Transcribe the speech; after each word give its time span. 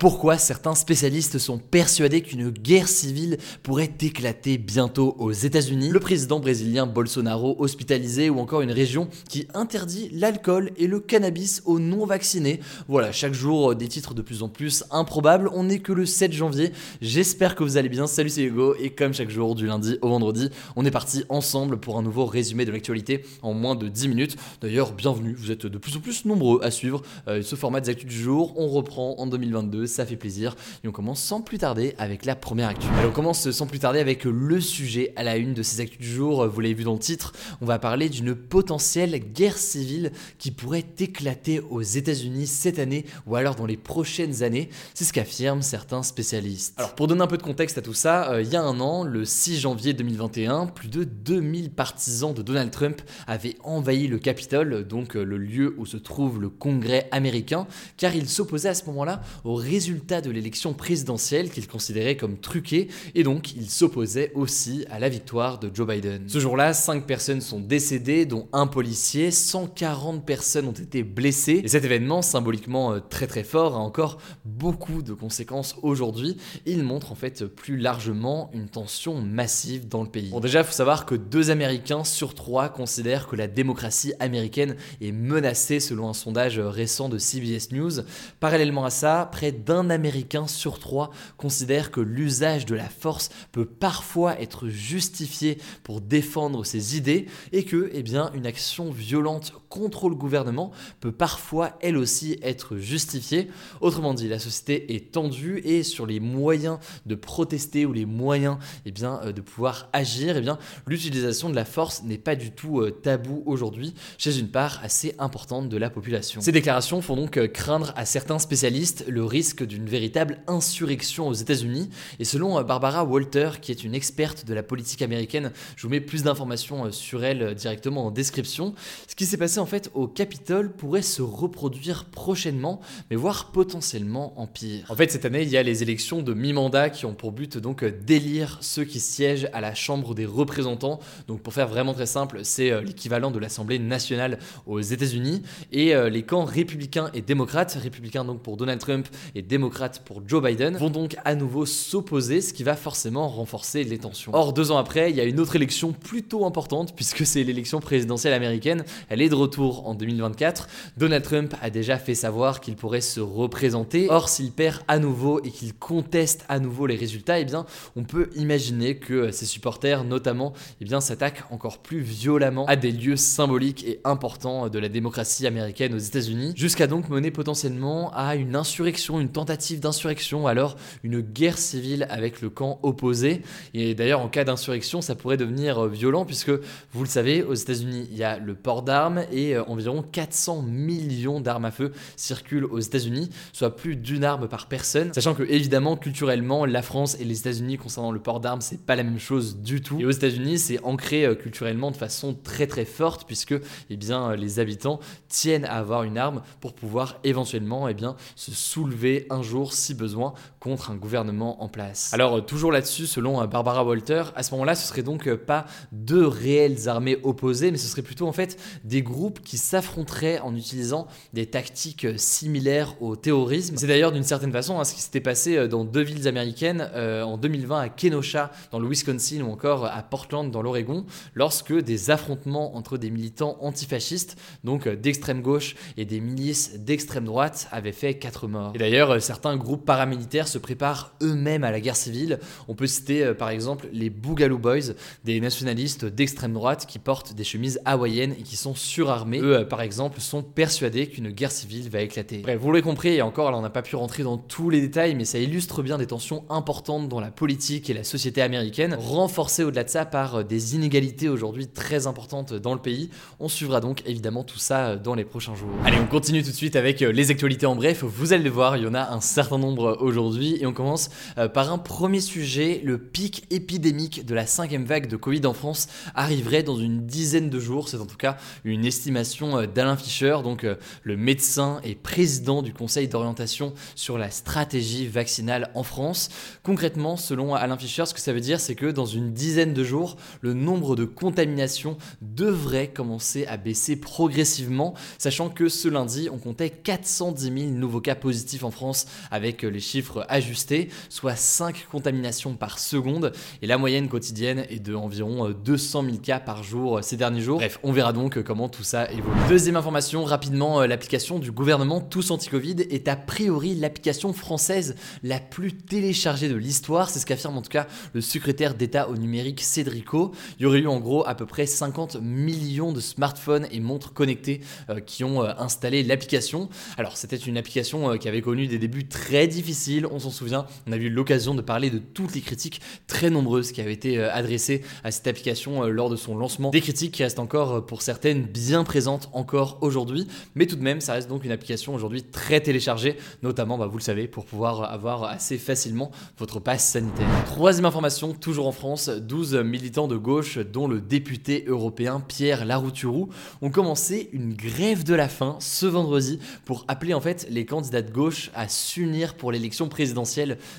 Pourquoi 0.00 0.38
certains 0.38 0.74
spécialistes 0.74 1.38
sont 1.38 1.58
persuadés 1.58 2.20
qu'une 2.20 2.50
guerre 2.50 2.88
civile 2.88 3.38
pourrait 3.62 3.92
éclater 4.00 4.58
bientôt 4.58 5.14
aux 5.20 5.30
États-Unis? 5.30 5.90
Le 5.90 6.00
président 6.00 6.40
brésilien 6.40 6.84
Bolsonaro 6.84 7.54
hospitalisé 7.60 8.28
ou 8.28 8.40
encore 8.40 8.60
une 8.62 8.72
région 8.72 9.08
qui 9.28 9.46
interdit 9.54 10.10
l'alcool 10.12 10.72
et 10.76 10.88
le 10.88 10.98
cannabis 10.98 11.62
aux 11.64 11.78
non-vaccinés. 11.78 12.58
Voilà, 12.88 13.12
chaque 13.12 13.34
jour 13.34 13.76
des 13.76 13.86
titres 13.86 14.14
de 14.14 14.22
plus 14.22 14.42
en 14.42 14.48
plus 14.48 14.82
improbables. 14.90 15.48
On 15.54 15.62
n'est 15.62 15.78
que 15.78 15.92
le 15.92 16.06
7 16.06 16.32
janvier. 16.32 16.72
J'espère 17.00 17.54
que 17.54 17.62
vous 17.62 17.76
allez 17.76 17.88
bien. 17.88 18.08
Salut, 18.08 18.30
c'est 18.30 18.42
Hugo 18.42 18.74
et 18.80 18.90
comme 18.90 19.14
chaque 19.14 19.30
jour 19.30 19.54
du 19.54 19.66
lundi 19.66 19.98
au 20.02 20.08
vendredi, 20.08 20.50
on 20.74 20.84
est 20.84 20.90
parti 20.90 21.24
ensemble 21.28 21.78
pour 21.78 21.96
un 21.98 22.02
nouveau 22.02 22.26
résumé 22.26 22.64
de 22.64 22.72
l'actualité 22.72 23.24
en 23.42 23.54
moins 23.54 23.76
de 23.76 23.86
10 23.86 24.08
minutes. 24.08 24.36
D'ailleurs, 24.60 24.92
bienvenue. 24.92 25.34
Vous 25.38 25.52
êtes 25.52 25.66
de 25.66 25.78
plus 25.78 25.96
en 25.96 26.00
plus 26.00 26.24
nombreux 26.24 26.60
à 26.64 26.72
suivre 26.72 27.00
euh, 27.28 27.42
ce 27.42 27.54
format 27.54 27.80
des 27.80 27.90
actus 27.90 28.08
du 28.08 28.20
jour. 28.20 28.54
On 28.56 28.66
reprend 28.68 29.14
en 29.18 29.28
2022 29.28 29.83
ça 29.86 30.06
fait 30.06 30.16
plaisir. 30.16 30.56
Et 30.82 30.88
on 30.88 30.92
commence 30.92 31.20
sans 31.20 31.40
plus 31.40 31.58
tarder 31.58 31.94
avec 31.98 32.24
la 32.24 32.36
première 32.36 32.68
actu. 32.68 32.86
Alors 32.98 33.10
on 33.10 33.14
commence 33.14 33.50
sans 33.50 33.66
plus 33.66 33.78
tarder 33.78 34.00
avec 34.00 34.24
le 34.24 34.60
sujet 34.60 35.12
à 35.16 35.22
la 35.22 35.36
une 35.36 35.54
de 35.54 35.62
ces 35.62 35.80
actus 35.80 35.98
du 35.98 36.08
jour. 36.08 36.46
Vous 36.46 36.60
l'avez 36.60 36.74
vu 36.74 36.84
dans 36.84 36.94
le 36.94 36.98
titre, 36.98 37.32
on 37.60 37.66
va 37.66 37.78
parler 37.78 38.08
d'une 38.08 38.34
potentielle 38.34 39.18
guerre 39.18 39.58
civile 39.58 40.12
qui 40.38 40.50
pourrait 40.50 40.84
éclater 40.98 41.60
aux 41.60 41.82
États-Unis 41.82 42.46
cette 42.46 42.78
année 42.78 43.04
ou 43.26 43.36
alors 43.36 43.54
dans 43.54 43.66
les 43.66 43.76
prochaines 43.76 44.42
années. 44.42 44.68
C'est 44.94 45.04
ce 45.04 45.12
qu'affirment 45.12 45.62
certains 45.62 46.02
spécialistes. 46.02 46.74
Alors 46.76 46.94
pour 46.94 47.06
donner 47.06 47.22
un 47.22 47.26
peu 47.26 47.38
de 47.38 47.42
contexte 47.42 47.78
à 47.78 47.82
tout 47.82 47.94
ça, 47.94 48.30
euh, 48.32 48.42
il 48.42 48.48
y 48.48 48.56
a 48.56 48.62
un 48.62 48.80
an, 48.80 49.04
le 49.04 49.24
6 49.24 49.60
janvier 49.60 49.92
2021, 49.92 50.66
plus 50.66 50.88
de 50.88 51.04
2000 51.04 51.70
partisans 51.70 52.34
de 52.34 52.42
Donald 52.42 52.70
Trump 52.70 53.00
avaient 53.26 53.56
envahi 53.62 54.06
le 54.06 54.18
Capitole, 54.18 54.86
donc 54.86 55.16
euh, 55.16 55.24
le 55.24 55.38
lieu 55.38 55.74
où 55.78 55.86
se 55.86 55.96
trouve 55.96 56.40
le 56.40 56.48
Congrès 56.48 57.08
américain, 57.10 57.66
car 57.96 58.14
ils 58.14 58.28
s'opposaient 58.28 58.68
à 58.68 58.74
ce 58.74 58.86
moment-là 58.86 59.20
aux 59.44 59.56
résultats 59.74 60.20
de 60.20 60.30
l'élection 60.30 60.72
présidentielle 60.72 61.50
qu'ils 61.50 61.66
considéraient 61.66 62.16
comme 62.16 62.38
truqués, 62.38 62.86
et 63.16 63.24
donc 63.24 63.56
ils 63.56 63.68
s'opposaient 63.68 64.30
aussi 64.34 64.84
à 64.88 65.00
la 65.00 65.08
victoire 65.08 65.58
de 65.58 65.68
Joe 65.74 65.88
Biden. 65.88 66.28
Ce 66.28 66.38
jour-là, 66.38 66.72
5 66.72 67.06
personnes 67.06 67.40
sont 67.40 67.58
décédées, 67.58 68.24
dont 68.24 68.46
un 68.52 68.68
policier, 68.68 69.32
140 69.32 70.24
personnes 70.24 70.68
ont 70.68 70.72
été 70.72 71.02
blessées, 71.02 71.60
et 71.64 71.68
cet 71.68 71.84
événement, 71.84 72.22
symboliquement 72.22 72.92
euh, 72.92 73.00
très 73.00 73.26
très 73.26 73.42
fort, 73.42 73.74
a 73.74 73.80
encore 73.80 74.18
beaucoup 74.44 75.02
de 75.02 75.12
conséquences 75.12 75.74
aujourd'hui. 75.82 76.36
Il 76.66 76.84
montre 76.84 77.10
en 77.10 77.16
fait 77.16 77.44
plus 77.44 77.76
largement 77.76 78.50
une 78.54 78.68
tension 78.68 79.20
massive 79.20 79.88
dans 79.88 80.04
le 80.04 80.08
pays. 80.08 80.30
Bon 80.30 80.38
déjà, 80.38 80.60
il 80.60 80.64
faut 80.64 80.72
savoir 80.72 81.04
que 81.04 81.16
deux 81.16 81.50
Américains 81.50 82.04
sur 82.04 82.34
trois 82.34 82.68
considèrent 82.68 83.26
que 83.26 83.34
la 83.34 83.48
démocratie 83.48 84.12
américaine 84.20 84.76
est 85.00 85.10
menacée 85.10 85.80
selon 85.80 86.08
un 86.08 86.14
sondage 86.14 86.60
récent 86.60 87.08
de 87.08 87.18
CBS 87.18 87.72
News. 87.72 88.04
Parallèlement 88.38 88.84
à 88.84 88.90
ça, 88.90 89.28
près 89.32 89.50
d'un 89.64 89.90
Américain 89.90 90.46
sur 90.46 90.78
trois 90.78 91.10
considère 91.36 91.90
que 91.90 92.00
l'usage 92.00 92.66
de 92.66 92.74
la 92.74 92.88
force 92.88 93.30
peut 93.52 93.66
parfois 93.66 94.40
être 94.40 94.68
justifié 94.68 95.58
pour 95.82 96.00
défendre 96.00 96.64
ses 96.64 96.96
idées 96.96 97.26
et 97.52 97.64
que, 97.64 97.90
eh 97.92 98.02
bien, 98.02 98.30
une 98.34 98.46
action 98.46 98.90
violente 98.90 99.52
contre 99.68 100.08
le 100.08 100.14
gouvernement 100.14 100.70
peut 101.00 101.12
parfois 101.12 101.76
elle 101.80 101.96
aussi 101.96 102.38
être 102.42 102.76
justifiée. 102.76 103.48
Autrement 103.80 104.14
dit, 104.14 104.28
la 104.28 104.38
société 104.38 104.94
est 104.94 105.12
tendue 105.12 105.60
et 105.64 105.82
sur 105.82 106.06
les 106.06 106.20
moyens 106.20 106.78
de 107.06 107.14
protester 107.14 107.86
ou 107.86 107.92
les 107.92 108.06
moyens 108.06 108.58
eh 108.86 108.92
bien, 108.92 109.20
euh, 109.24 109.32
de 109.32 109.40
pouvoir 109.40 109.88
agir, 109.92 110.36
eh 110.36 110.40
bien, 110.40 110.58
l'utilisation 110.86 111.50
de 111.50 111.54
la 111.54 111.64
force 111.64 112.02
n'est 112.04 112.18
pas 112.18 112.36
du 112.36 112.50
tout 112.50 112.80
euh, 112.80 112.90
tabou 112.90 113.42
aujourd'hui 113.46 113.94
chez 114.18 114.38
une 114.38 114.48
part 114.48 114.80
assez 114.82 115.14
importante 115.18 115.68
de 115.68 115.76
la 115.76 115.90
population. 115.90 116.40
Ces 116.40 116.52
déclarations 116.52 117.02
font 117.02 117.16
donc 117.16 117.36
euh, 117.36 117.48
craindre 117.48 117.92
à 117.96 118.04
certains 118.04 118.38
spécialistes 118.38 119.04
le 119.08 119.24
risque 119.24 119.53
d'une 119.62 119.86
véritable 119.86 120.40
insurrection 120.46 121.28
aux 121.28 121.32
États-Unis. 121.32 121.90
Et 122.18 122.24
selon 122.24 122.60
Barbara 122.62 123.04
Walter, 123.04 123.50
qui 123.60 123.70
est 123.70 123.84
une 123.84 123.94
experte 123.94 124.44
de 124.44 124.54
la 124.54 124.62
politique 124.62 125.02
américaine, 125.02 125.52
je 125.76 125.82
vous 125.82 125.88
mets 125.88 126.00
plus 126.00 126.22
d'informations 126.22 126.90
sur 126.90 127.24
elle 127.24 127.54
directement 127.54 128.06
en 128.06 128.10
description. 128.10 128.74
Ce 129.08 129.14
qui 129.14 129.26
s'est 129.26 129.36
passé 129.36 129.58
en 129.60 129.66
fait 129.66 129.90
au 129.94 130.08
Capitole 130.08 130.72
pourrait 130.72 131.02
se 131.02 131.22
reproduire 131.22 132.04
prochainement, 132.06 132.80
mais 133.10 133.16
voire 133.16 133.52
potentiellement 133.52 134.38
en 134.40 134.46
pire. 134.46 134.86
En 134.90 134.96
fait, 134.96 135.10
cette 135.10 135.24
année, 135.24 135.42
il 135.42 135.48
y 135.48 135.56
a 135.56 135.62
les 135.62 135.82
élections 135.82 136.22
de 136.22 136.34
mi-mandat 136.34 136.90
qui 136.90 137.06
ont 137.06 137.14
pour 137.14 137.32
but 137.32 137.58
donc 137.58 137.84
d'élire 137.84 138.58
ceux 138.60 138.84
qui 138.84 139.00
siègent 139.00 139.48
à 139.52 139.60
la 139.60 139.74
Chambre 139.74 140.14
des 140.14 140.26
représentants. 140.26 141.00
Donc 141.28 141.40
pour 141.40 141.52
faire 141.52 141.68
vraiment 141.68 141.94
très 141.94 142.06
simple, 142.06 142.40
c'est 142.42 142.70
euh, 142.70 142.80
l'équivalent 142.82 143.30
de 143.30 143.38
l'Assemblée 143.38 143.78
nationale 143.78 144.38
aux 144.66 144.80
États-Unis. 144.80 145.42
Et 145.72 145.94
euh, 145.94 146.08
les 146.08 146.22
camps 146.22 146.44
républicains 146.44 147.10
et 147.14 147.22
démocrates, 147.22 147.76
républicains 147.80 148.24
donc 148.24 148.42
pour 148.42 148.56
Donald 148.56 148.80
Trump 148.80 149.08
et 149.34 149.42
démocrates 149.44 150.02
pour 150.04 150.22
Joe 150.26 150.42
Biden, 150.42 150.76
vont 150.76 150.90
donc 150.90 151.16
à 151.24 151.34
nouveau 151.34 151.66
s'opposer, 151.66 152.40
ce 152.40 152.52
qui 152.52 152.62
va 152.62 152.76
forcément 152.76 153.28
renforcer 153.28 153.84
les 153.84 153.98
tensions. 153.98 154.32
Or, 154.34 154.52
deux 154.52 154.70
ans 154.70 154.78
après, 154.78 155.10
il 155.10 155.16
y 155.16 155.20
a 155.20 155.24
une 155.24 155.40
autre 155.40 155.56
élection 155.56 155.92
plutôt 155.92 156.44
importante, 156.44 156.94
puisque 156.94 157.26
c'est 157.26 157.44
l'élection 157.44 157.80
présidentielle 157.80 158.32
américaine. 158.32 158.84
Elle 159.08 159.22
est 159.22 159.28
de 159.28 159.34
retour 159.34 159.86
en 159.88 159.94
2024. 159.94 160.68
Donald 160.96 161.24
Trump 161.24 161.54
a 161.62 161.70
déjà 161.70 161.98
fait 161.98 162.14
savoir 162.14 162.60
qu'il 162.60 162.76
pourrait 162.76 163.00
se 163.00 163.20
représenter. 163.20 164.06
Or, 164.10 164.28
s'il 164.28 164.50
perd 164.50 164.82
à 164.88 164.98
nouveau 164.98 165.40
et 165.42 165.50
qu'il 165.50 165.74
conteste 165.74 166.44
à 166.48 166.58
nouveau 166.58 166.86
les 166.86 166.96
résultats, 166.96 167.38
eh 167.38 167.44
bien, 167.44 167.66
on 167.96 168.04
peut 168.04 168.30
imaginer 168.36 168.96
que 168.96 169.30
ses 169.30 169.46
supporters, 169.46 170.04
notamment, 170.04 170.52
eh 170.80 170.84
bien, 170.84 171.00
s'attaquent 171.00 171.44
encore 171.50 171.78
plus 171.78 172.00
violemment 172.00 172.66
à 172.66 172.76
des 172.76 172.92
lieux 172.92 173.16
symboliques 173.16 173.84
et 173.86 174.00
importants 174.04 174.68
de 174.68 174.78
la 174.78 174.88
démocratie 174.88 175.46
américaine 175.46 175.94
aux 175.94 175.98
États-Unis, 175.98 176.52
jusqu'à 176.56 176.86
donc 176.86 177.08
mener 177.08 177.30
potentiellement 177.30 178.12
à 178.14 178.36
une 178.36 178.56
insurrection, 178.56 179.20
une 179.20 179.28
tentative 179.34 179.80
d'insurrection, 179.80 180.46
alors 180.46 180.76
une 181.02 181.20
guerre 181.20 181.58
civile 181.58 182.06
avec 182.08 182.40
le 182.40 182.48
camp 182.48 182.78
opposé. 182.82 183.42
Et 183.74 183.94
d'ailleurs, 183.94 184.20
en 184.20 184.28
cas 184.28 184.44
d'insurrection, 184.44 185.02
ça 185.02 185.14
pourrait 185.14 185.36
devenir 185.36 185.86
violent 185.86 186.24
puisque, 186.24 186.50
vous 186.50 187.02
le 187.02 187.08
savez, 187.08 187.42
aux 187.42 187.54
États-Unis, 187.54 188.08
il 188.10 188.16
y 188.16 188.24
a 188.24 188.38
le 188.38 188.54
port 188.54 188.82
d'armes 188.82 189.24
et 189.30 189.56
euh, 189.56 189.64
environ 189.64 190.02
400 190.02 190.62
millions 190.62 191.40
d'armes 191.40 191.64
à 191.64 191.70
feu 191.70 191.92
circulent 192.16 192.64
aux 192.64 192.78
États-Unis, 192.78 193.30
soit 193.52 193.76
plus 193.76 193.96
d'une 193.96 194.24
arme 194.24 194.48
par 194.48 194.66
personne. 194.66 195.12
Sachant 195.12 195.34
que 195.34 195.42
évidemment 195.42 195.96
culturellement 195.96 196.64
la 196.64 196.82
France 196.82 197.16
et 197.20 197.24
les 197.24 197.40
États-Unis 197.40 197.76
concernant 197.76 198.12
le 198.12 198.20
port 198.20 198.40
d'armes 198.40 198.60
c'est 198.60 198.80
pas 198.80 198.96
la 198.96 199.02
même 199.02 199.18
chose 199.18 199.56
du 199.58 199.80
tout. 199.80 200.00
Et 200.00 200.04
aux 200.04 200.10
États-Unis 200.10 200.58
c'est 200.58 200.82
ancré 200.84 201.24
euh, 201.24 201.34
culturellement 201.34 201.90
de 201.90 201.96
façon 201.96 202.34
très 202.34 202.66
très 202.66 202.84
forte 202.84 203.26
puisque 203.26 203.54
eh 203.90 203.96
bien 203.96 204.30
euh, 204.30 204.36
les 204.36 204.58
habitants 204.60 205.00
tiennent 205.28 205.64
à 205.64 205.74
avoir 205.74 206.04
une 206.04 206.18
arme 206.18 206.42
pour 206.60 206.74
pouvoir 206.74 207.18
éventuellement 207.24 207.88
eh 207.88 207.94
bien 207.94 208.16
se 208.36 208.52
soulever 208.52 209.23
un 209.30 209.42
jour 209.42 209.72
si 209.72 209.94
besoin 209.94 210.34
contre 210.64 210.90
un 210.90 210.96
gouvernement 210.96 211.62
en 211.62 211.68
place. 211.68 212.10
Alors 212.14 212.44
toujours 212.46 212.72
là-dessus 212.72 213.06
selon 213.06 213.44
Barbara 213.44 213.84
Walter, 213.84 214.24
à 214.34 214.42
ce 214.42 214.52
moment-là 214.52 214.74
ce 214.74 214.88
serait 214.88 215.02
donc 215.02 215.32
pas 215.34 215.66
deux 215.92 216.26
réelles 216.26 216.88
armées 216.88 217.18
opposées 217.22 217.70
mais 217.70 217.76
ce 217.76 217.86
serait 217.86 218.00
plutôt 218.00 218.26
en 218.26 218.32
fait 218.32 218.58
des 218.82 219.02
groupes 219.02 219.40
qui 219.40 219.58
s'affronteraient 219.58 220.40
en 220.40 220.56
utilisant 220.56 221.06
des 221.34 221.44
tactiques 221.46 222.06
similaires 222.16 222.94
au 223.02 223.14
terrorisme. 223.14 223.76
C'est 223.76 223.86
d'ailleurs 223.86 224.12
d'une 224.12 224.22
certaine 224.24 224.52
façon 224.52 224.80
hein, 224.80 224.84
ce 224.84 224.94
qui 224.94 225.02
s'était 225.02 225.20
passé 225.20 225.56
euh, 225.56 225.68
dans 225.68 225.84
deux 225.84 226.00
villes 226.00 226.26
américaines 226.28 226.90
euh, 226.94 227.22
en 227.22 227.36
2020 227.36 227.80
à 227.80 227.88
Kenosha 227.90 228.50
dans 228.72 228.78
le 228.78 228.88
Wisconsin 228.88 229.42
ou 229.42 229.50
encore 229.50 229.84
à 229.84 230.02
Portland 230.02 230.50
dans 230.50 230.62
l'Oregon 230.62 231.04
lorsque 231.34 231.74
des 231.74 232.10
affrontements 232.10 232.76
entre 232.76 232.96
des 232.96 233.10
militants 233.10 233.58
antifascistes, 233.60 234.36
donc 234.64 234.86
euh, 234.86 234.96
d'extrême 234.96 235.42
gauche 235.42 235.76
et 235.96 236.04
des 236.04 236.20
milices 236.20 236.78
d'extrême 236.78 237.24
droite 237.24 237.68
avaient 237.70 237.92
fait 237.92 238.14
4 238.14 238.48
morts. 238.48 238.72
Et 238.74 238.78
D'ailleurs, 238.78 239.20
certains 239.20 239.56
groupes 239.56 239.84
paramilitaires 239.84 240.48
se 240.54 240.58
préparent 240.58 241.12
eux-mêmes 241.22 241.64
à 241.64 241.70
la 241.70 241.80
guerre 241.80 241.96
civile. 241.96 242.38
On 242.68 242.74
peut 242.74 242.86
citer 242.86 243.34
par 243.34 243.50
exemple 243.50 243.88
les 243.92 244.10
Boogaloo 244.10 244.58
Boys, 244.58 244.94
des 245.24 245.40
nationalistes 245.40 246.04
d'extrême 246.04 246.52
droite 246.52 246.86
qui 246.86 246.98
portent 246.98 247.34
des 247.34 247.44
chemises 247.44 247.80
hawaïennes 247.84 248.34
et 248.38 248.42
qui 248.42 248.56
sont 248.56 248.74
surarmés. 248.74 249.40
Eux, 249.40 249.58
euh, 249.58 249.64
par 249.64 249.82
exemple, 249.82 250.20
sont 250.20 250.42
persuadés 250.42 251.08
qu'une 251.08 251.30
guerre 251.30 251.50
civile 251.50 251.88
va 251.90 252.00
éclater. 252.00 252.38
Bref, 252.38 252.58
vous 252.60 252.70
l'avez 252.70 252.82
compris, 252.82 253.14
et 253.14 253.22
encore, 253.22 253.50
là, 253.50 253.58
on 253.58 253.62
n'a 253.62 253.70
pas 253.70 253.82
pu 253.82 253.96
rentrer 253.96 254.22
dans 254.22 254.38
tous 254.38 254.70
les 254.70 254.80
détails, 254.80 255.14
mais 255.14 255.24
ça 255.24 255.38
illustre 255.38 255.82
bien 255.82 255.98
des 255.98 256.06
tensions 256.06 256.44
importantes 256.48 257.08
dans 257.08 257.20
la 257.20 257.30
politique 257.30 257.90
et 257.90 257.94
la 257.94 258.04
société 258.04 258.42
américaine, 258.42 258.96
renforcées 258.98 259.64
au-delà 259.64 259.84
de 259.84 259.88
ça 259.88 260.04
par 260.04 260.36
euh, 260.36 260.42
des 260.44 260.74
inégalités 260.74 261.28
aujourd'hui 261.28 261.66
très 261.66 262.06
importantes 262.06 262.54
dans 262.54 262.74
le 262.74 262.80
pays. 262.80 263.10
On 263.40 263.48
suivra 263.48 263.80
donc 263.80 264.02
évidemment 264.06 264.44
tout 264.44 264.58
ça 264.58 264.86
euh, 264.86 264.96
dans 264.96 265.14
les 265.14 265.24
prochains 265.24 265.54
jours. 265.54 265.70
Allez, 265.84 265.98
on 265.98 266.06
continue 266.06 266.42
tout 266.42 266.50
de 266.50 266.56
suite 266.56 266.76
avec 266.76 267.00
les 267.00 267.30
actualités 267.30 267.66
en 267.66 267.76
bref. 267.76 268.04
Vous 268.04 268.32
allez 268.32 268.44
le 268.44 268.50
voir, 268.50 268.76
il 268.76 268.84
y 268.84 268.86
en 268.86 268.94
a 268.94 269.10
un 269.10 269.20
certain 269.20 269.58
nombre 269.58 269.98
aujourd'hui, 270.00 270.43
et 270.60 270.66
on 270.66 270.72
commence 270.72 271.10
par 271.52 271.72
un 271.72 271.78
premier 271.78 272.20
sujet, 272.20 272.80
le 272.84 272.98
pic 272.98 273.44
épidémique 273.50 274.24
de 274.24 274.34
la 274.34 274.46
cinquième 274.46 274.84
vague 274.84 275.08
de 275.08 275.16
Covid 275.16 275.46
en 275.46 275.54
France 275.54 275.88
arriverait 276.14 276.62
dans 276.62 276.76
une 276.76 277.06
dizaine 277.06 277.50
de 277.50 277.60
jours. 277.60 277.88
C'est 277.88 277.98
en 277.98 278.06
tout 278.06 278.16
cas 278.16 278.36
une 278.64 278.84
estimation 278.84 279.58
euh, 279.58 279.66
d'Alain 279.66 279.96
Fischer, 279.96 280.38
donc 280.42 280.64
euh, 280.64 280.76
le 281.02 281.16
médecin 281.16 281.80
et 281.84 281.94
président 281.94 282.62
du 282.62 282.72
Conseil 282.72 283.08
d'orientation 283.08 283.74
sur 283.94 284.18
la 284.18 284.30
stratégie 284.30 285.06
vaccinale 285.06 285.70
en 285.74 285.82
France. 285.82 286.28
Concrètement, 286.62 287.16
selon 287.16 287.54
Alain 287.54 287.76
Fischer, 287.76 288.06
ce 288.06 288.14
que 288.14 288.20
ça 288.20 288.32
veut 288.32 288.40
dire, 288.40 288.60
c'est 288.60 288.74
que 288.74 288.86
dans 288.86 289.06
une 289.06 289.32
dizaine 289.32 289.74
de 289.74 289.84
jours, 289.84 290.16
le 290.40 290.54
nombre 290.54 290.96
de 290.96 291.04
contaminations 291.04 291.96
devrait 292.22 292.88
commencer 292.88 293.46
à 293.46 293.56
baisser 293.56 293.96
progressivement, 293.96 294.94
sachant 295.18 295.48
que 295.48 295.68
ce 295.68 295.88
lundi, 295.88 296.28
on 296.32 296.38
comptait 296.38 296.70
410 296.70 297.44
000 297.44 297.70
nouveaux 297.72 298.00
cas 298.00 298.14
positifs 298.14 298.64
en 298.64 298.70
France 298.70 299.06
avec 299.30 299.64
euh, 299.64 299.68
les 299.68 299.80
chiffres 299.80 300.24
ajustés, 300.34 300.88
soit 301.08 301.36
5 301.36 301.86
contaminations 301.90 302.54
par 302.54 302.78
seconde, 302.78 303.32
et 303.62 303.66
la 303.66 303.78
moyenne 303.78 304.08
quotidienne 304.08 304.66
est 304.68 304.80
de 304.80 304.94
environ 304.94 305.50
200 305.50 306.04
000 306.04 306.16
cas 306.18 306.40
par 306.40 306.62
jour 306.62 307.02
ces 307.02 307.16
derniers 307.16 307.40
jours. 307.40 307.58
Bref, 307.58 307.78
on 307.82 307.92
verra 307.92 308.12
donc 308.12 308.42
comment 308.42 308.68
tout 308.68 308.82
ça 308.82 309.10
évolue. 309.10 309.34
Deuxième 309.48 309.76
information, 309.76 310.24
rapidement, 310.24 310.80
euh, 310.80 310.86
l'application 310.86 311.38
du 311.38 311.52
gouvernement 311.52 312.00
Tous 312.00 312.30
Anti-Covid 312.30 312.76
est 312.90 313.08
a 313.08 313.16
priori 313.16 313.74
l'application 313.74 314.32
française 314.32 314.96
la 315.22 315.38
plus 315.38 315.72
téléchargée 315.72 316.48
de 316.48 316.56
l'histoire. 316.56 317.10
C'est 317.10 317.20
ce 317.20 317.26
qu'affirme 317.26 317.56
en 317.56 317.62
tout 317.62 317.70
cas 317.70 317.86
le 318.12 318.20
secrétaire 318.20 318.74
d'État 318.74 319.08
au 319.08 319.16
numérique 319.16 319.60
Cédrico. 319.60 320.32
Il 320.58 320.64
y 320.64 320.66
aurait 320.66 320.80
eu 320.80 320.88
en 320.88 320.98
gros 320.98 321.26
à 321.26 321.34
peu 321.34 321.46
près 321.46 321.66
50 321.66 322.16
millions 322.20 322.92
de 322.92 323.00
smartphones 323.00 323.66
et 323.70 323.80
montres 323.80 324.12
connectées 324.12 324.60
euh, 324.90 325.00
qui 325.00 325.24
ont 325.24 325.42
euh, 325.42 325.52
installé 325.58 326.02
l'application. 326.02 326.68
Alors 326.98 327.16
c'était 327.16 327.36
une 327.36 327.56
application 327.56 328.18
qui 328.18 328.28
avait 328.28 328.42
connu 328.42 328.66
des 328.66 328.78
débuts 328.78 329.06
très 329.06 329.46
difficiles, 329.46 330.06
on 330.10 330.18
s'en 330.24 330.30
souvient. 330.30 330.66
On 330.86 330.92
a 330.92 330.96
eu 330.96 331.08
l'occasion 331.08 331.54
de 331.54 331.62
parler 331.62 331.90
de 331.90 331.98
toutes 331.98 332.34
les 332.34 332.40
critiques 332.40 332.80
très 333.06 333.30
nombreuses 333.30 333.72
qui 333.72 333.80
avaient 333.80 333.92
été 333.92 334.22
adressées 334.22 334.82
à 335.04 335.10
cette 335.10 335.26
application 335.26 335.84
lors 335.84 336.10
de 336.10 336.16
son 336.16 336.36
lancement. 336.36 336.70
Des 336.70 336.80
critiques 336.80 337.12
qui 337.12 337.22
restent 337.22 337.38
encore 337.38 337.86
pour 337.86 338.02
certaines 338.02 338.42
bien 338.42 338.84
présentes 338.84 339.28
encore 339.32 339.78
aujourd'hui, 339.80 340.26
mais 340.54 340.66
tout 340.66 340.76
de 340.76 340.82
même 340.82 341.00
ça 341.00 341.14
reste 341.14 341.28
donc 341.28 341.44
une 341.44 341.50
application 341.50 341.94
aujourd'hui 341.94 342.22
très 342.22 342.60
téléchargée, 342.60 343.16
notamment 343.42 343.78
bah, 343.78 343.86
vous 343.86 343.98
le 343.98 344.02
savez 344.02 344.26
pour 344.26 344.44
pouvoir 344.44 344.84
avoir 344.84 345.24
assez 345.24 345.58
facilement 345.58 346.10
votre 346.38 346.60
passe 346.60 346.84
sanitaire. 346.84 347.28
Troisième 347.46 347.84
information, 347.84 348.32
toujours 348.32 348.66
en 348.66 348.72
France, 348.72 349.08
12 349.08 349.56
militants 349.56 350.08
de 350.08 350.16
gauche 350.16 350.58
dont 350.58 350.88
le 350.88 351.00
député 351.00 351.64
européen 351.66 352.20
Pierre 352.20 352.64
Larouturou 352.64 353.28
ont 353.62 353.70
commencé 353.70 354.28
une 354.32 354.54
grève 354.54 355.04
de 355.04 355.14
la 355.14 355.28
faim 355.28 355.56
ce 355.60 355.86
vendredi 355.86 356.38
pour 356.64 356.84
appeler 356.88 357.14
en 357.14 357.20
fait 357.20 357.46
les 357.50 357.66
candidats 357.66 358.02
de 358.02 358.10
gauche 358.10 358.50
à 358.54 358.68
s'unir 358.68 359.34
pour 359.34 359.52
l'élection 359.52 359.88
présidentielle 359.88 360.03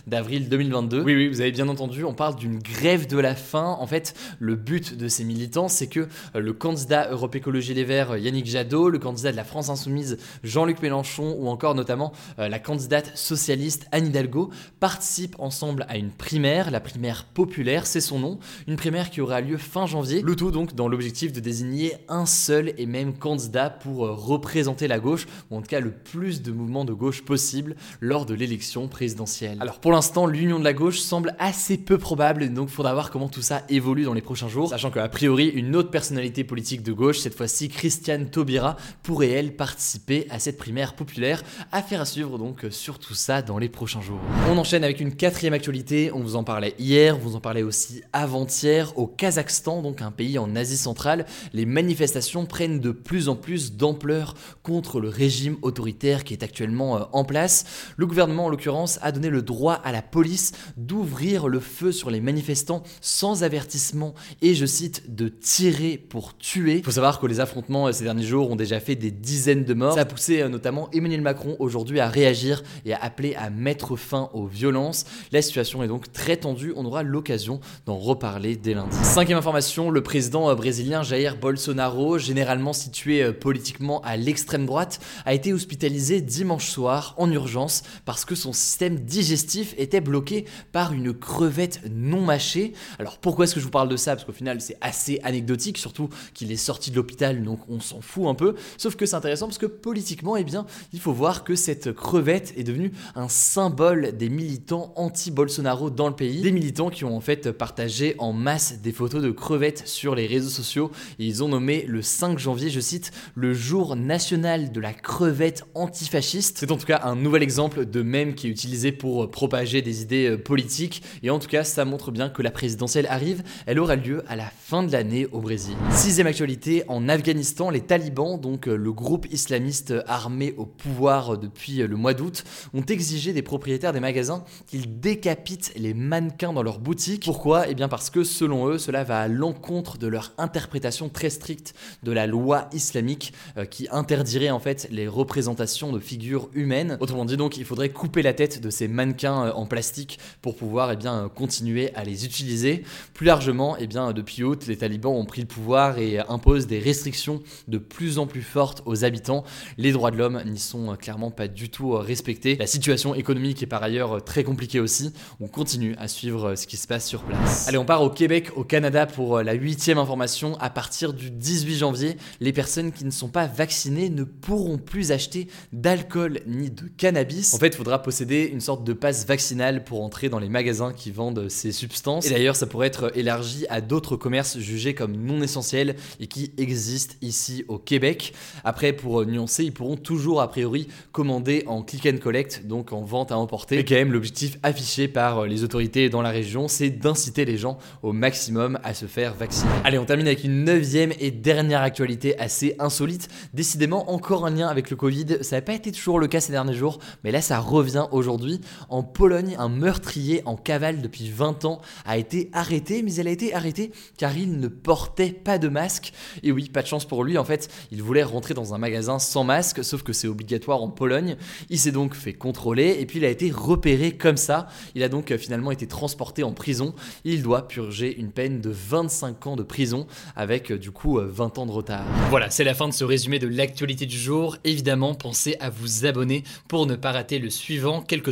d'avril 0.08 0.50
2022. 0.50 1.02
Oui 1.02 1.16
oui, 1.16 1.28
vous 1.28 1.42
avez 1.42 1.52
bien 1.52 1.68
entendu, 1.68 2.04
on 2.04 2.14
parle 2.14 2.36
d'une 2.36 2.60
grève 2.60 3.08
de 3.08 3.18
la 3.18 3.36
faim. 3.36 3.78
En 3.80 3.88
fait, 3.88 4.14
le 4.40 4.56
but 4.56 4.96
de 4.96 5.08
ces 5.08 5.24
militants, 5.24 5.68
c'est 5.68 5.88
que 5.88 6.02
euh, 6.36 6.40
le 6.40 6.54
candidat 6.54 7.10
Europe 7.10 7.36
Écologie 7.36 7.74
Les 7.74 7.84
Verts 7.84 8.12
euh, 8.12 8.20
Yannick 8.20 8.46
Jadot, 8.46 8.90
le 8.90 9.00
candidat 9.00 9.32
de 9.32 9.38
la 9.38 9.44
France 9.44 9.70
Insoumise 9.70 10.18
Jean-Luc 10.44 10.82
Mélenchon 10.82 11.36
ou 11.40 11.48
encore 11.48 11.76
notamment 11.76 12.12
euh, 12.40 12.48
la 12.48 12.60
candidate 12.60 13.12
socialiste 13.16 13.88
Anne 13.92 14.08
Hidalgo 14.08 14.52
participent 14.80 15.36
ensemble 15.40 15.86
à 15.90 15.98
une 15.98 16.12
primaire, 16.12 16.72
la 16.72 16.80
primaire 16.80 17.26
populaire, 17.26 17.86
c'est 17.86 18.02
son 18.02 18.20
nom, 18.20 18.40
une 18.68 18.76
primaire 18.76 19.10
qui 19.10 19.22
aura 19.22 19.42
lieu 19.42 19.58
fin 19.58 19.86
janvier, 19.86 20.22
le 20.22 20.36
tout 20.36 20.52
donc 20.52 20.76
dans 20.76 20.88
l'objectif 20.88 21.32
de 21.32 21.40
désigner 21.40 21.94
un 22.10 22.26
seul 22.26 22.74
et 22.78 22.86
même 22.86 23.18
candidat 23.18 23.70
pour 23.70 24.00
représenter 24.00 24.88
la 24.88 25.00
gauche, 25.00 25.28
ou 25.50 25.58
en 25.58 25.62
tout 25.62 25.68
cas 25.68 25.80
le 25.80 25.92
plus 25.92 26.42
de 26.42 26.52
mouvements 26.52 26.86
de 26.86 26.94
gauche 26.94 27.24
possible 27.24 27.76
lors 28.02 28.26
de 28.26 28.34
l'élection 28.34 28.88
présidentielle. 28.88 29.15
Alors 29.60 29.80
pour 29.80 29.92
l'instant, 29.92 30.26
l'union 30.26 30.60
de 30.60 30.64
la 30.64 30.74
gauche 30.74 31.00
semble 31.00 31.36
assez 31.40 31.78
peu 31.78 31.98
probable, 31.98 32.54
donc 32.54 32.70
faudra 32.70 32.94
voir 32.94 33.12
comment 33.12 33.30
tout 33.30 33.42
ça 33.42 33.64
évolue 33.70 34.04
dans 34.04 34.14
les 34.14 34.22
prochains 34.22 34.48
jours, 34.48 34.70
sachant 34.70 34.92
qu'a 34.92 35.08
priori 35.08 35.48
une 35.48 35.76
autre 35.76 35.90
personnalité 35.90 36.44
politique 36.44 36.84
de 36.84 36.92
gauche, 36.92 37.20
cette 37.20 37.36
fois-ci 37.36 37.70
Christiane 37.70 38.30
Taubira, 38.30 38.76
pourrait 39.04 39.30
elle 39.30 39.56
participer 39.56 40.28
à 40.30 40.40
cette 40.40 40.58
primaire 40.58 40.94
populaire. 40.96 41.44
Affaire 41.72 42.02
à 42.02 42.06
suivre 42.06 42.38
donc 42.38 42.66
sur 42.70 43.00
tout 43.00 43.14
ça 43.14 43.42
dans 43.42 43.58
les 43.58 43.70
prochains 43.70 44.02
jours. 44.02 44.20
On 44.50 44.58
enchaîne 44.58 44.84
avec 44.84 45.00
une 45.00 45.16
quatrième 45.16 45.54
actualité, 45.54 46.12
on 46.14 46.20
vous 46.20 46.36
en 46.36 46.44
parlait 46.44 46.76
hier, 46.78 47.16
on 47.16 47.20
vous 47.20 47.36
en 47.36 47.40
parlait 47.40 47.64
aussi 47.64 48.02
avant-hier, 48.14 48.98
au 48.98 49.08
Kazakhstan, 49.08 49.82
donc 49.82 50.02
un 50.02 50.12
pays 50.12 50.38
en 50.38 50.56
Asie 50.56 50.78
centrale, 50.78 51.26
les 51.54 51.66
manifestations 51.66 52.46
prennent 52.46 52.80
de 52.80 52.92
plus 52.92 53.30
en 53.30 53.36
plus 53.36 53.74
d'ampleur 53.74 54.36
contre 54.64 55.00
le 55.00 55.10
régime 55.10 55.58
autoritaire 55.62 56.24
qui 56.24 56.34
est 56.34 56.44
actuellement 56.44 56.98
euh, 56.98 57.04
en 57.14 57.24
place. 57.24 57.66
Le 57.98 58.06
gouvernement 58.06 58.46
en 58.46 58.50
l'occurrence 58.50 59.00
a 59.06 59.12
donné 59.12 59.30
le 59.30 59.44
droit 59.44 59.76
à 59.76 59.92
la 59.92 60.02
police 60.02 60.52
d'ouvrir 60.78 61.48
le 61.48 61.60
feu 61.60 61.92
sur 61.92 62.10
les 62.10 62.20
manifestants 62.20 62.82
sans 63.02 63.44
avertissement 63.44 64.16
et 64.42 64.56
je 64.56 64.66
cite 64.66 65.16
de 65.16 65.28
tirer 65.28 65.98
pour 65.98 66.36
tuer. 66.38 66.78
Il 66.78 66.84
faut 66.84 66.92
savoir 66.92 67.20
que 67.20 67.28
les 67.28 67.40
affrontements 67.40 67.88
euh, 67.88 67.92
ces 67.92 68.04
derniers 68.04 68.26
jours 68.26 68.50
ont 68.50 68.56
déjà 68.56 68.80
fait 68.80 68.96
des 68.96 69.12
dizaines 69.12 69.64
de 69.64 69.74
morts. 69.76 69.94
Ça 69.94 70.02
a 70.02 70.06
poussé 70.06 70.42
euh, 70.42 70.50
notamment 70.50 70.90
Emmanuel 70.92 71.22
Macron 71.22 71.56
aujourd'hui 71.60 72.00
à 72.00 72.10
réagir 72.10 72.64
et 72.84 72.94
à 72.94 72.98
appeler 72.98 73.36
à 73.36 73.52
mettre 73.52 73.96
fin 73.96 74.32
aux 74.34 74.48
violences. 74.48 75.06
La 75.32 75.44
situation 75.44 75.84
est 75.84 75.88
donc 75.88 76.12
très 76.12 76.38
tendue, 76.38 76.74
on 76.76 76.84
aura 76.84 77.04
l'occasion 77.04 77.60
d'en 77.86 77.98
reparler 77.98 78.56
dès 78.56 78.74
lundi. 78.74 78.98
Cinquième 79.04 79.38
information, 79.38 79.92
le 79.92 80.02
président 80.02 80.50
euh, 80.50 80.56
brésilien 80.56 81.04
Jair 81.04 81.38
Bolsonaro, 81.38 82.18
généralement 82.18 82.74
situé 82.74 83.32
politiquement 83.34 84.02
à 84.02 84.18
l'extrême 84.18 84.66
droite, 84.66 85.00
a 85.26 85.36
été 85.36 85.54
hospitalisé 85.54 86.22
dimanche 86.22 86.68
soir 86.68 87.14
en 87.18 87.32
urgence 87.32 87.84
parce 88.06 88.26
que 88.26 88.34
son 88.34 88.52
système 88.52 88.95
digestif 89.04 89.74
était 89.78 90.02
bloqué 90.02 90.46
par 90.72 90.94
une 90.94 91.14
crevette 91.14 91.82
non 91.92 92.22
mâchée. 92.22 92.74
Alors 93.00 93.18
pourquoi 93.18 93.46
est-ce 93.46 93.56
que 93.56 93.60
je 93.60 93.66
vous 93.66 93.72
parle 93.72 93.90
de 93.90 93.98
ça? 93.98 94.16
Parce 94.16 94.26
qu'au 94.26 94.32
final 94.32 94.62
c'est 94.62 94.78
assez 94.82 95.20
anecdotique, 95.24 95.78
surtout 95.78 96.10
qu'il 96.34 96.52
est 96.52 96.58
sorti 96.58 96.92
de 96.92 96.96
l'hôpital, 96.96 97.44
donc 97.44 97.60
on 97.70 97.80
s'en 97.80 98.02
fout 98.02 98.28
un 98.28 98.36
peu. 98.36 98.56
Sauf 98.78 98.96
que 98.96 99.06
c'est 99.06 99.16
intéressant 99.16 99.48
parce 99.48 99.58
que 99.58 99.66
politiquement, 99.66 100.38
eh 100.38 100.44
bien, 100.44 100.66
il 100.94 101.00
faut 101.00 101.14
voir 101.14 101.44
que 101.44 101.56
cette 101.56 101.94
crevette 101.94 102.54
est 102.58 102.64
devenue 102.64 102.92
un 103.16 103.28
symbole 103.28 104.18
des 104.18 104.30
militants 104.30 104.94
anti-Bolsonaro 104.96 105.90
dans 105.90 106.08
le 106.08 106.16
pays. 106.16 106.42
Des 106.42 106.52
militants 106.52 106.90
qui 106.90 107.06
ont 107.06 107.16
en 107.16 107.22
fait 107.22 107.52
partagé 107.52 108.16
en 108.18 108.34
masse 108.34 108.80
des 108.82 108.92
photos 108.92 109.22
de 109.22 109.32
crevettes 109.32 109.88
sur 109.88 110.16
les 110.16 110.28
réseaux 110.28 110.50
sociaux. 110.50 110.92
Et 111.20 111.26
ils 111.26 111.44
ont 111.44 111.48
nommé 111.48 111.86
le 111.88 112.02
5 112.02 112.38
janvier, 112.38 112.70
je 112.70 112.80
cite, 112.80 113.12
le 113.36 113.54
jour 113.54 113.96
national 113.96 114.72
de 114.72 114.80
la 114.80 114.94
crevette 114.94 115.66
antifasciste. 115.74 116.58
C'est 116.60 116.72
en 116.72 116.78
tout 116.78 116.86
cas 116.86 117.02
un 117.04 117.16
nouvel 117.16 117.44
exemple 117.44 117.86
de 117.86 118.02
mème 118.02 118.36
qui 118.36 118.48
est 118.48 118.50
utilisé 118.50 118.85
pour 118.92 119.30
propager 119.30 119.82
des 119.82 120.02
idées 120.02 120.30
euh, 120.30 120.38
politiques. 120.38 121.02
Et 121.24 121.30
en 121.30 121.40
tout 121.40 121.48
cas, 121.48 121.64
ça 121.64 121.86
montre 121.86 122.12
bien 122.12 122.30
que 122.30 122.42
la 122.42 122.52
présidentielle 122.52 123.08
arrive. 123.08 123.44
Elle 123.66 123.80
aura 123.80 123.96
lieu 123.96 124.24
à 124.28 124.36
la 124.36 124.46
fin 124.46 124.84
de 124.84 124.92
l'année 124.92 125.28
au 125.32 125.40
Brésil. 125.40 125.76
Sixième 125.92 126.28
actualité, 126.28 126.84
en 126.88 127.10
Afghanistan, 127.10 127.70
les 127.70 127.82
talibans, 127.82 128.40
donc 128.40 128.68
euh, 128.68 128.76
le 128.76 128.92
groupe 128.92 129.28
islamiste 129.32 129.94
armé 130.08 130.54
au 130.58 130.66
pouvoir 130.66 131.34
euh, 131.34 131.38
depuis 131.38 131.82
euh, 131.82 131.88
le 131.88 131.96
mois 131.96 132.14
d'août, 132.14 132.44
ont 132.74 132.84
exigé 132.84 133.34
des 133.34 133.42
propriétaires 133.42 133.94
des 133.94 134.00
magasins 134.00 134.44
qu'ils 134.68 135.00
décapitent 135.00 135.74
les 135.76 135.94
mannequins 135.94 136.54
dans 136.54 136.64
leurs 136.64 136.80
boutiques. 136.80 137.24
Pourquoi? 137.26 137.68
Eh 137.68 137.76
bien 137.76 137.88
parce 137.88 138.10
que 138.10 138.24
selon 138.24 138.68
eux, 138.68 138.78
cela 138.78 139.04
va 139.04 139.22
à 139.22 139.28
l'encontre 139.28 139.98
de 139.98 140.08
leur 140.08 140.34
interprétation 140.38 141.10
très 141.10 141.30
stricte 141.30 141.74
de 142.04 142.12
la 142.12 142.28
loi 142.28 142.70
islamique 142.74 143.34
qui 143.70 143.88
interdirait 143.92 144.50
en 144.50 144.60
fait 144.60 144.88
les 144.92 145.08
représentations 145.08 145.92
de 145.92 146.00
figures 146.00 146.50
humaines. 146.54 146.98
Autrement 147.00 147.26
dit 147.26 147.38
donc, 147.38 147.58
il 147.58 147.66
faudrait 147.66 147.90
couper 147.90 148.22
la 148.22 148.34
tête 148.34 148.62
de 148.62 148.70
ces 148.76 148.88
mannequins 148.88 149.52
en 149.52 149.66
plastique 149.66 150.20
pour 150.42 150.56
pouvoir 150.56 150.92
eh 150.92 150.96
bien, 150.96 151.30
continuer 151.34 151.94
à 151.96 152.04
les 152.04 152.26
utiliser. 152.26 152.84
Plus 153.14 153.26
largement, 153.26 153.78
eh 153.80 153.88
bien, 153.88 154.12
depuis 154.14 154.44
août, 154.44 154.66
les 154.68 154.78
talibans 154.78 155.14
ont 155.14 155.26
pris 155.26 155.42
le 155.42 155.48
pouvoir 155.48 155.98
et 155.98 156.20
imposent 156.20 156.68
des 156.68 156.80
restrictions 156.80 157.42
de 157.68 157.78
plus 157.78 158.20
en 158.20 158.28
plus 158.28 158.42
fortes 158.42 158.82
aux 158.86 159.04
habitants. 159.04 159.44
Les 159.78 159.92
droits 159.92 160.12
de 160.12 160.18
l'homme 160.18 160.42
n'y 160.46 160.60
sont 160.60 160.92
euh, 160.92 160.96
clairement 160.96 161.32
pas 161.32 161.48
du 161.48 161.70
tout 161.70 161.94
euh, 161.94 162.00
respectés. 162.00 162.56
La 162.58 162.68
situation 162.68 163.16
économique 163.16 163.64
est 163.64 163.68
par 163.68 163.84
ailleurs 163.84 164.18
euh, 164.18 164.20
très 164.20 164.44
compliquée 164.44 164.80
aussi. 164.80 165.14
On 165.40 165.48
continue 165.48 165.96
à 165.98 166.08
suivre 166.08 166.56
ce 166.56 166.68
qui 166.68 166.78
se 166.78 166.88
passe 166.88 167.08
sur 167.08 167.24
place. 167.24 167.68
Allez, 167.68 167.78
on 167.78 167.86
part 167.86 168.02
au 168.02 168.10
Québec, 168.10 168.52
au 168.56 168.64
Canada 168.64 169.06
pour 169.06 169.42
la 169.42 169.54
huitième 169.54 169.98
information. 169.98 170.58
À 170.60 170.70
partir 170.70 171.14
du 171.14 171.32
18 171.32 171.76
janvier, 171.76 172.18
les 172.40 172.54
personnes 172.54 172.92
qui 172.92 173.06
ne 173.06 173.12
sont 173.12 173.30
pas 173.30 173.48
vaccinées 173.48 174.10
ne 174.10 174.24
pourront 174.24 174.78
plus 174.78 175.12
acheter 175.12 175.48
d'alcool 175.74 176.42
ni 176.48 176.70
de 176.70 176.84
cannabis. 176.98 177.54
En 177.54 177.58
fait, 177.58 177.68
il 177.68 177.76
faudra 177.76 178.02
posséder 178.02 178.50
une 178.52 178.62
sorte 178.66 178.84
de 178.84 178.94
passe 178.94 179.28
vaccinal 179.28 179.84
pour 179.84 180.02
entrer 180.02 180.28
dans 180.28 180.40
les 180.40 180.50
magasins 180.50 180.92
qui 180.92 181.12
vendent 181.12 181.50
ces 181.50 181.72
substances. 181.72 182.26
Et 182.26 182.32
d'ailleurs, 182.32 182.56
ça 182.56 182.66
pourrait 182.66 182.88
être 182.88 183.16
élargi 183.16 183.68
à 183.70 183.80
d'autres 183.80 184.16
commerces 184.16 184.58
jugés 184.58 184.96
comme 184.96 185.16
non 185.16 185.44
essentiels 185.44 185.96
et 186.20 186.26
qui 186.26 186.52
existent 186.58 187.14
ici 187.22 187.64
au 187.68 187.78
Québec. 187.78 188.34
Après, 188.64 188.92
pour 188.92 189.24
nuancer, 189.24 189.64
ils 189.64 189.72
pourront 189.72 189.98
toujours 189.98 190.42
a 190.42 190.50
priori 190.50 190.88
commander 191.12 191.64
en 191.68 191.84
click 191.84 192.08
and 192.08 192.18
collect, 192.18 192.66
donc 192.66 192.92
en 192.92 193.04
vente 193.04 193.32
à 193.32 193.38
emporter. 193.38 193.76
Mais 193.76 193.86
quand 193.86 193.96
même, 193.96 194.12
l'objectif 194.12 194.58
affiché 194.64 195.08
par 195.08 195.46
les 195.46 195.64
autorités 195.64 196.10
dans 196.10 196.24
la 196.24 196.32
région, 196.32 196.68
c'est 196.68 196.90
d'inciter 196.90 197.46
les 197.46 197.58
gens 197.58 197.78
au 198.02 198.14
maximum 198.14 198.80
à 198.84 198.96
se 198.96 199.06
faire 199.06 199.36
vacciner. 199.36 199.70
Allez, 199.84 200.00
on 200.00 200.06
termine 200.06 200.26
avec 200.26 200.44
une 200.44 200.64
neuvième 200.64 201.14
et 201.20 201.30
dernière 201.30 201.82
actualité 201.82 202.38
assez 202.40 202.76
insolite. 202.80 203.30
Décidément, 203.54 204.12
encore 204.12 204.48
un 204.48 204.50
lien 204.50 204.68
avec 204.68 204.90
le 204.90 204.96
Covid. 204.96 205.38
Ça 205.42 205.58
n'a 205.58 205.62
pas 205.62 205.74
été 205.74 205.92
toujours 205.92 206.20
le 206.20 206.26
cas 206.26 206.42
ces 206.42 206.52
derniers 206.52 206.74
jours, 206.74 206.98
mais 207.24 207.32
là, 207.32 207.42
ça 207.42 207.60
revient 207.60 208.08
aujourd'hui. 208.12 208.55
En 208.90 209.04
Pologne, 209.04 209.56
un 209.60 209.70
meurtrier 209.70 210.42
en 210.46 210.56
cavale 210.56 211.02
depuis 211.02 211.30
20 211.30 211.66
ans 211.66 211.82
a 212.06 212.18
été 212.18 212.50
arrêté, 212.54 213.04
mais 213.04 213.14
il 213.14 213.28
a 213.28 213.32
été 213.32 213.54
arrêté 213.54 213.92
car 214.18 214.38
il 214.38 214.60
ne 214.60 214.68
portait 214.68 215.32
pas 215.32 215.58
de 215.58 215.68
masque. 215.68 216.14
Et 216.44 216.52
oui, 216.52 216.70
pas 216.70 216.82
de 216.82 216.88
chance 216.88 217.06
pour 217.06 217.24
lui, 217.24 217.38
en 217.38 217.46
fait, 217.46 217.70
il 217.92 218.02
voulait 218.02 218.24
rentrer 218.24 218.54
dans 218.54 218.74
un 218.74 218.78
magasin 218.78 219.20
sans 219.20 219.44
masque, 219.44 219.84
sauf 219.84 220.04
que 220.04 220.14
c'est 220.14 220.28
obligatoire 220.28 220.82
en 220.82 220.90
Pologne. 220.90 221.38
Il 221.70 221.80
s'est 221.80 221.92
donc 221.92 222.14
fait 222.16 222.34
contrôler 222.34 222.98
et 223.00 223.06
puis 223.06 223.20
il 223.20 223.26
a 223.26 223.30
été 223.30 223.52
repéré 223.52 224.12
comme 224.12 224.38
ça. 224.38 224.68
Il 224.96 225.04
a 225.04 225.10
donc 225.10 225.32
euh, 225.32 225.38
finalement 225.38 225.72
été 225.72 225.88
transporté 225.88 226.44
en 226.44 226.54
prison. 226.54 226.94
Il 227.24 227.44
doit 227.44 227.68
purger 227.68 228.16
une 228.18 228.32
peine 228.32 228.62
de 228.62 228.70
25 228.70 229.48
ans 229.48 229.56
de 229.56 229.64
prison 229.64 230.08
avec 230.36 230.72
euh, 230.72 230.78
du 230.78 230.92
coup 230.92 231.20
20 231.20 231.58
euh, 231.58 231.62
ans 231.62 231.66
de 231.66 231.72
retard. 231.72 232.06
Voilà, 232.30 232.50
c'est 232.50 232.64
la 232.64 232.74
fin 232.74 232.88
de 232.88 232.94
ce 232.94 233.04
résumé 233.04 233.40
de 233.40 233.48
l'actualité 233.48 234.06
du 234.06 234.18
jour. 234.18 234.58
Évidemment, 234.64 235.16
pensez 235.16 235.56
à 235.60 235.70
vous 235.70 236.06
abonner 236.06 236.44
pour 236.68 236.86
ne 236.86 236.96
pas 236.96 237.12
rater 237.12 237.40
le 237.40 237.50
suivant, 237.50 238.02
quelle 238.02 238.22
que 238.22 238.32